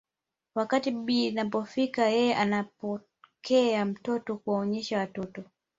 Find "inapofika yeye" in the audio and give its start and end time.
1.27-2.35